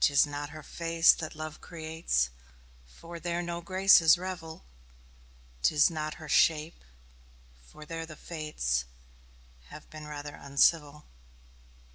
'Tis 0.00 0.26
not 0.26 0.50
her 0.50 0.62
face 0.62 1.14
that 1.14 1.34
love 1.34 1.62
creates, 1.62 2.28
For 2.84 3.18
there 3.18 3.40
no 3.40 3.62
graces 3.62 4.18
revel; 4.18 4.66
'Tis 5.62 5.88
not 5.90 6.16
her 6.20 6.28
shape, 6.28 6.84
for 7.66 7.86
there 7.86 8.04
the 8.04 8.16
fates 8.16 8.84
Have 9.68 9.86
rather 9.94 10.32
been 10.32 10.40
uncivil. 10.42 11.06